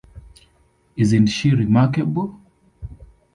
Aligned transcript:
Isn't 0.95 1.27
she 1.27 1.51
remarkable? 1.53 2.41